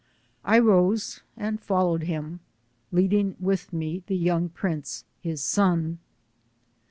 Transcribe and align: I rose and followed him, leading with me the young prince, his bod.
I 0.43 0.57
rose 0.57 1.21
and 1.37 1.61
followed 1.61 2.01
him, 2.01 2.39
leading 2.91 3.35
with 3.39 3.71
me 3.71 4.01
the 4.07 4.17
young 4.17 4.49
prince, 4.49 5.05
his 5.19 5.43
bod. 5.55 5.99